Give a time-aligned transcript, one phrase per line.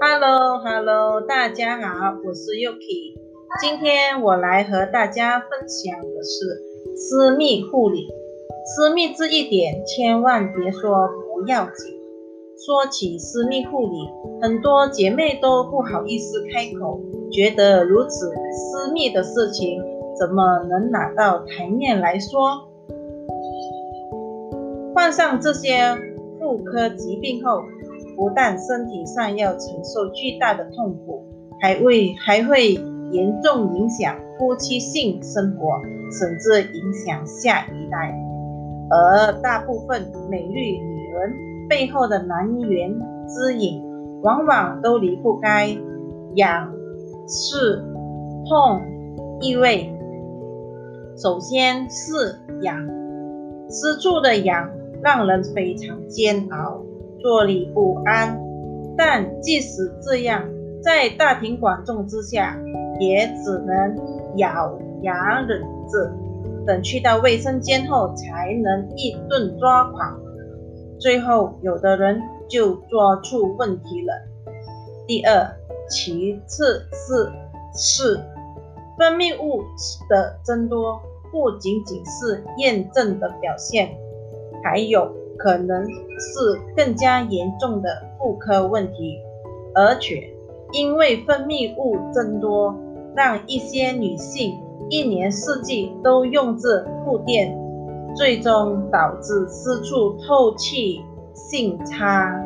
[0.00, 3.18] Hello Hello，大家好，我是 Yuki。
[3.60, 8.06] 今天我来和大家分享的是私密护理。
[8.64, 11.98] 私密这一点千万别说不要紧。
[12.64, 14.08] 说起私密护理，
[14.40, 17.00] 很多姐妹都不好意思开口，
[17.32, 19.82] 觉得如此私密的事情
[20.16, 22.68] 怎么能拿到台面来说？
[24.94, 25.96] 患上这些
[26.38, 27.62] 妇科疾病后，
[28.18, 31.24] 不但身体上要承受巨大的痛苦，
[31.60, 32.72] 还会还会
[33.12, 38.12] 严重影响夫妻性生活，甚至影响下一代。
[38.90, 41.32] 而大部分美丽女人
[41.68, 42.92] 背后的难言
[43.28, 43.80] 之隐，
[44.22, 45.78] 往往都离不开
[46.34, 46.74] 痒、
[47.24, 47.84] 刺、
[48.48, 48.82] 痛、
[49.40, 49.94] 异味。
[51.16, 52.76] 首先是痒，
[53.68, 54.70] 私处的痒
[55.02, 56.82] 让人非常煎熬。
[57.20, 58.38] 坐立不安，
[58.96, 60.48] 但即使这样，
[60.82, 62.56] 在大庭广众之下，
[63.00, 63.96] 也只能
[64.36, 66.12] 咬牙忍着，
[66.66, 70.18] 等去到卫生间后，才能一顿抓狂。
[70.98, 74.12] 最后，有的人就抓出问题了。
[75.06, 75.56] 第二，
[75.88, 77.30] 其次是
[77.74, 78.20] 是
[78.98, 79.62] 分泌物
[80.08, 83.88] 的增多，不仅仅是验证的表现，
[84.62, 85.12] 还有。
[85.38, 89.18] 可能是更加严重的妇科问题，
[89.74, 90.28] 而且
[90.72, 92.74] 因为分泌物增多，
[93.14, 94.58] 让一些女性
[94.90, 97.56] 一年四季都用着护垫，
[98.16, 101.00] 最终导致私处透气
[101.32, 102.44] 性差。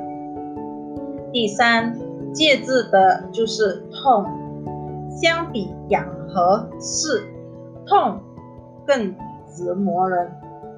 [1.32, 1.98] 第三，
[2.34, 4.26] 介质的就是痛，
[5.10, 7.22] 相比痒和刺，
[7.86, 8.20] 痛
[8.86, 9.14] 更
[9.56, 10.30] 折磨人。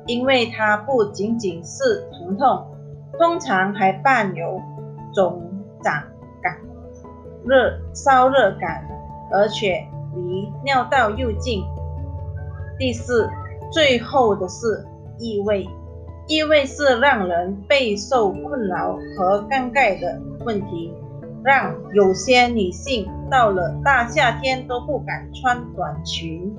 [0.07, 2.67] 因为它不仅仅是疼痛，
[3.19, 4.61] 通常还伴有
[5.15, 5.43] 肿
[5.83, 5.95] 胀
[6.43, 6.59] 感、
[7.45, 8.87] 热烧热感，
[9.33, 11.65] 而且离尿道又近。
[12.79, 13.31] 第四，
[13.71, 14.87] 最后的是
[15.19, 15.69] 异味，
[16.27, 20.93] 异味是让人备受困扰和尴尬的问题，
[21.43, 26.55] 让有些女性到了大夏天都不敢穿短裙。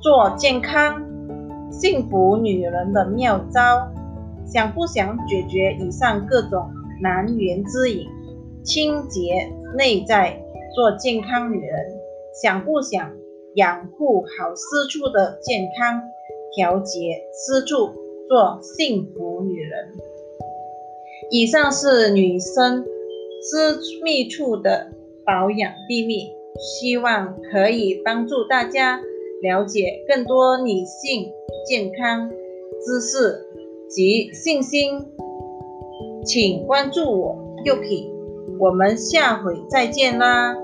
[0.00, 1.09] 做健康。
[1.70, 3.88] 幸福女人的妙招，
[4.44, 6.68] 想不想解决以上各种
[7.00, 8.06] 难言之隐？
[8.62, 10.38] 清洁内在，
[10.74, 11.86] 做健康女人，
[12.42, 13.10] 想不想
[13.54, 16.02] 养护好私处的健康？
[16.54, 17.90] 调节私处，
[18.28, 19.88] 做幸福女人。
[21.30, 22.84] 以上是女生
[23.40, 24.90] 私密处的
[25.24, 29.00] 保养秘密，希望可以帮助大家
[29.42, 31.32] 了解更多女性
[31.66, 32.30] 健康
[32.84, 33.46] 知识
[33.88, 35.06] 及信心，
[36.24, 38.10] 请关注我，Yuki，
[38.58, 40.54] 我们下回再见啦。